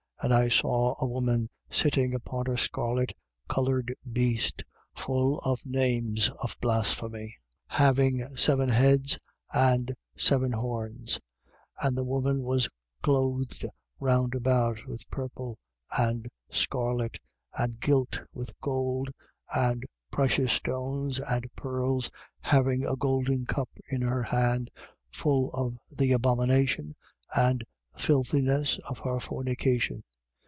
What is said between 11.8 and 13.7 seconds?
17:4. And the woman was clothed